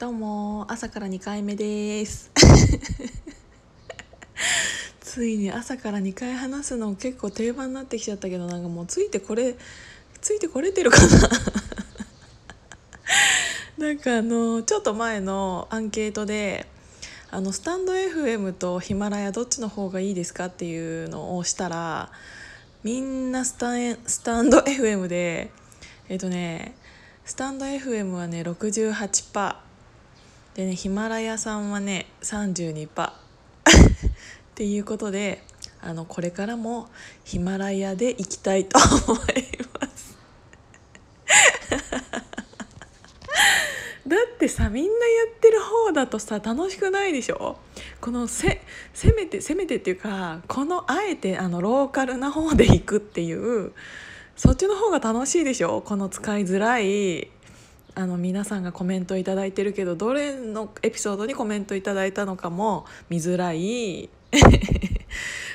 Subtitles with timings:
[0.00, 2.30] どうも朝から2回目です。
[4.98, 9.56] ついに朝から2回話すの結構定番になってきちゃったけどなんかもうついてこれ
[10.22, 11.28] ついてこれてるかな？
[13.88, 16.66] なんかあのちょっと前のアンケートで
[17.30, 22.10] あのスタンド FM とヒマラヤどっちの方がいいですかっていうのをしたら
[22.82, 25.50] みんなスタンスタンド FM で
[26.08, 26.74] えっ、とね
[27.26, 29.69] スタンド FM はね68%
[30.60, 33.12] でねヒマラヤさんはね32% っ
[34.54, 35.42] ていうことで
[35.80, 36.90] あのこれからも
[37.24, 39.18] ヒマラヤで行きたいと思い
[39.80, 40.18] ます。
[44.06, 44.96] だってさみんなや
[45.34, 47.56] ってる方だとさ楽しくないでしょ？
[48.02, 48.60] このせ
[48.92, 53.72] せめてせめてっていうかこのあえてあのローカルな方で行くっていう
[54.36, 55.80] そっちの方が楽しいでしょ？
[55.80, 57.30] この使いづらい
[57.94, 64.08] あの皆さんがコメント頂いてるけどどれのエピソードにコメントいいたのかも見づらい。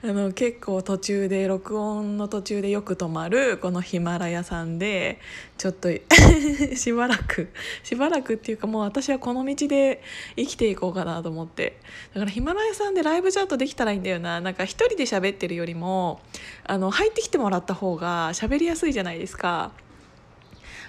[0.00, 5.18] あの結構途中で録音の途中でよく止まるこのヒマラヤさんで
[5.56, 5.88] ちょっと
[6.76, 7.48] しばらく
[7.82, 10.00] しばらくっていうかもう私はこの道で
[10.36, 11.78] 生きていこうかなと思って。
[12.14, 14.40] だからヒマラヤさんでライブチャットできたらいいんだよな。
[14.40, 16.20] なんか一人で喋ってるよりも
[16.64, 19.72] あの入ってきてもらった方が喋りやすいじゃないですか。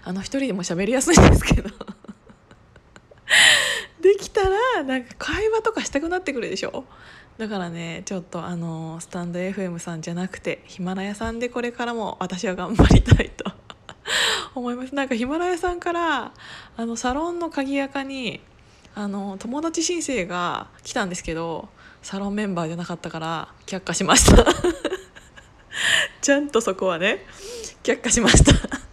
[0.09, 1.69] あの一人でも喋りやすいんですけど。
[4.01, 6.83] できたらなんか会話とかしたくなってくるでしょ？
[7.37, 13.51] だからねちょっとあのスタンド FM さんじゃなくてヒマラヤさんでこれからも私は頑張りたいと。
[14.55, 14.95] 思います。
[14.95, 16.31] なんかヒマラヤさんから
[16.75, 18.41] あのサロンの鍵垢に
[18.95, 21.69] あの友達申請が来たんですけど
[22.01, 24.43] サロンメンバーじゃなかったから却下しました。
[26.19, 27.23] ちゃんとそこはね
[27.83, 28.88] 却下しました。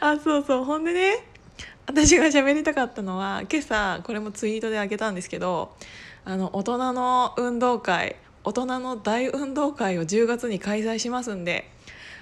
[0.02, 0.64] あそうそう。
[0.64, 1.24] ほんでね
[1.86, 5.74] 私が喋りたかったのは今朝これもツイートであげたんですけど
[6.24, 11.68] あの大人の運動会大人の大運動会を10月に開催しますんで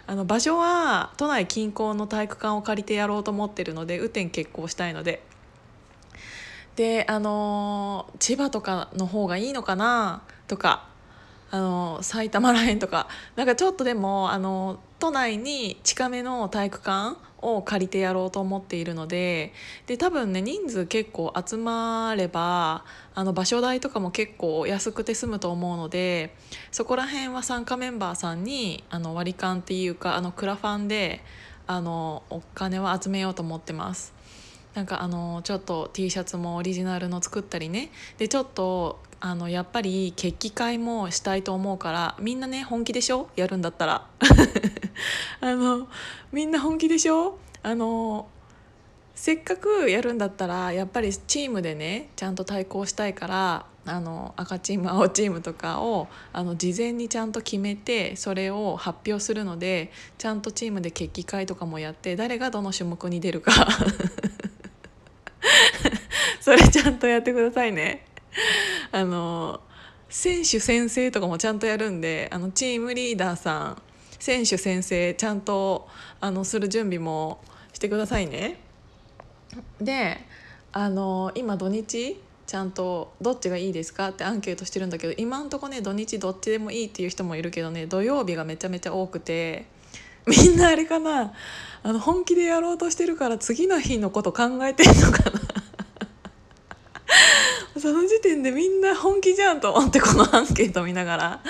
[0.07, 5.23] あの場所は都内近郊の体育館を借りてやろうと思ってるので雨天決行したいので。
[6.75, 10.87] であの千葉とかの方がいいのかなとか
[11.51, 19.53] あの埼玉らへんとかなんかちょっとでもあの都内に近めの体育館を借りてやろうと思っているので
[19.87, 22.85] で多分ね人数結構集まれば
[23.15, 26.35] あの場所代とかも結構安くて済むと思うので
[26.73, 31.21] そこら辺は参加メンバーさんにあの割り勘っていうかあのクラファンで
[31.67, 34.15] あのお金を集めようと思ってます。
[34.75, 37.91] なんかあのちょっと T シャツもオリジナルの作ったりね。
[38.17, 43.29] でちょっとあのやっぱり決起会もしたいと思うからみんなね本気でしょ？
[43.37, 44.07] やるんだったら。
[45.41, 45.89] あの
[46.33, 47.39] みんな本気でしょ？
[47.63, 48.29] あの
[49.15, 63.53] せっかくやるんだったらやっぱりチームでねちゃんと対抗したいからあの赤チーム青チームとかをあの事前にちゃんと決めてそれを発表するのでちゃんとチームで決起会とかもやって誰がどの種目に出るか
[66.41, 68.07] それちゃんとやってくださいね。
[68.93, 69.61] あの
[70.09, 73.83] 選手宣誓とかもちゃんとやるんであのチームリーダーさん
[74.19, 75.89] 選手宣誓ちゃんと
[76.21, 77.41] あのする準備も
[77.73, 78.61] してくださいね。
[79.81, 80.19] で
[80.73, 89.67] あの今土日ちゃんとどっちがいいですかってアンケートしてるんだけど今んとこね土日どっちでもいいっていう人もいるけどね土曜日がめちゃめちゃ多くて。
[90.29, 91.33] みんなあれかな？
[91.83, 95.41] あの本気でやろうとしてるから次の日のこと考えてんのかな？
[97.81, 101.41] その時点でみんな本気じゃんと思ってこのアンケート見ながら。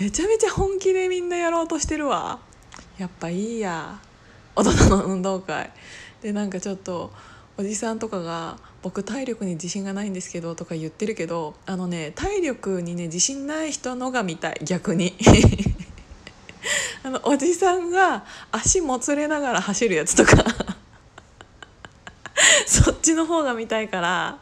[0.00, 2.40] めちゃめちゃ本気でみんなやろうとしてるわ。
[2.98, 4.00] やっぱいいや。
[4.56, 5.70] 大人の運動会。
[6.22, 7.12] でなんかちょっと
[7.56, 14.60] おじさんとかが「僕体力に自信がないんですけど」とか言ってるけどあのね体力にね自信ない人のが見たい。
[14.64, 15.14] 逆に。
[17.04, 20.42] あのおじさんが足もつれながら走るやつとか。
[22.66, 24.38] そっちの方が見たいから。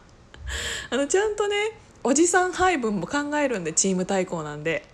[0.91, 1.57] あのちゃんとね
[2.05, 4.92] おじさん配分も考えるんでチーム対抗なんで。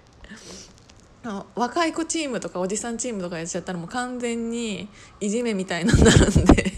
[1.55, 4.89] 若い子チームとかおじさんチームとかやっちゃったらもう完全に
[5.21, 6.73] いじめみたいになるんで。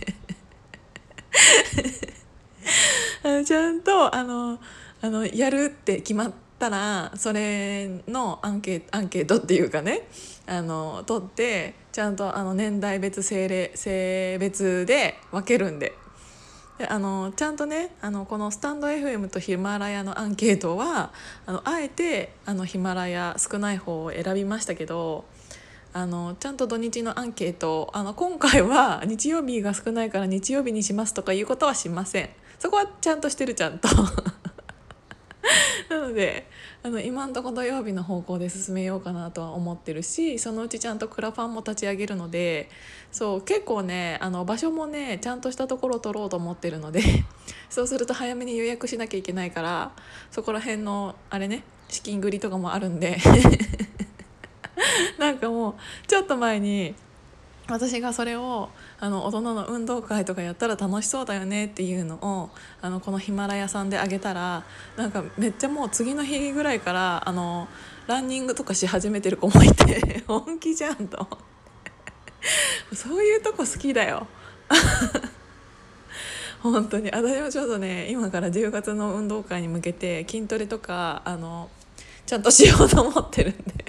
[3.45, 4.59] ちゃんとあの
[5.03, 10.09] あのやるって決まったらそれのアンケートアンケートっていうかね
[10.47, 15.95] あの取ってちゃんとあの年代別性性別で分けるんで。
[16.81, 21.13] であのちゃんとねあのこのスタンド FM とヒマラヤのアンケートは
[21.45, 25.27] あのあえてあのヒマラヤ少ない方を選びましたけど
[25.93, 32.31] あのちゃんと土日のアンケートあの今回は日曜日が少ないから日曜日にしますとかいうことはしません。
[32.59, 33.89] そこはちゃんとしてるちゃんと。
[35.91, 36.47] なので
[36.85, 42.69] あの今んとこ土曜日の方向で進めようかなとは思ってるしそのうちちゃんとクラファンも立ち上げるので
[43.11, 47.03] そう結構ねあの場所もねちゃんとしたところを取ろうと思ってるので
[47.69, 49.91] そうすると早めに予約しなきゃいけないから
[50.31, 53.19] そこら辺のあれね資金繰りとかもあるんで
[55.19, 55.75] なんかもう
[56.07, 56.95] ちょっと前に
[57.71, 58.69] 私がそれを
[58.99, 62.51] あの大人の運動会とかやったら楽しそうだよねっていうのを
[62.83, 64.65] あのこのヒマラヤさんであげたら
[64.97, 67.69] なんかめっちゃもう次の日ぐらいからあの
[68.07, 71.27] ランニングとかし始めてる子もいて 本気じゃんと。
[72.93, 74.27] そういうとこ好きだよ。
[76.61, 77.11] 本当に。
[77.11, 81.71] 私もちょっとね今から10月の運動会に向けて筋トレとかあの
[82.27, 83.80] ちゃんとしようと思ってるんで。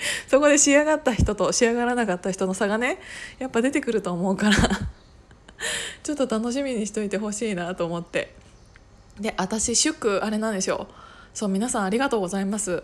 [0.28, 2.98] そこで仕上がった人と仕上がらなかった人の差がね
[3.38, 4.56] やっぱ出てくると思うから
[6.02, 8.34] ちょっと楽しみにしといてほしいなと思って。
[9.20, 10.94] で私祝あれなんでしょう
[11.34, 12.82] そう皆さんありがとうございます。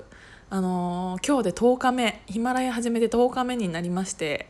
[0.48, 4.46] あのー、今日で10日目ヒマラヤ始めて10日目になりまして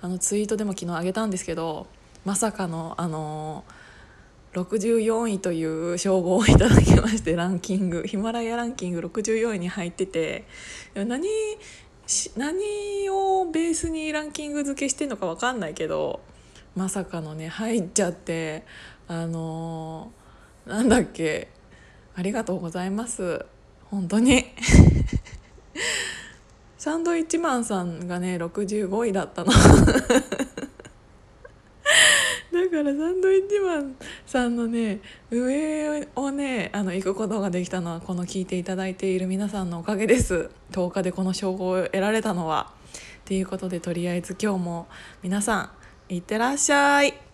[0.00, 1.86] あのツイートでも昨日あげたんですけど
[2.24, 10.44] まさかのあのー、64位という称号をいただきましてランキングヒマラヤランキング64位に入ってて
[10.94, 11.28] 何
[12.36, 16.20] 何をベースにランキング付けしてんのか分かんないけど
[16.74, 18.64] まさかのね入っちゃって
[19.08, 21.48] あのー、なんだっけ
[22.14, 23.46] ありがとうございます。
[23.84, 24.46] 本当に。
[26.76, 29.52] サンドイッチマンさんがね65位だったの。
[32.88, 33.96] からサンドイッチマン
[34.26, 35.00] さんのね
[35.30, 42.72] 上をねあの行くことができたのはこの聞いていただいている皆さんのおかげです10日でこの称号を得られたのは。
[43.24, 44.88] ということでとりあえず今日も
[45.22, 45.70] 皆さ
[46.08, 47.27] んいってらっしゃい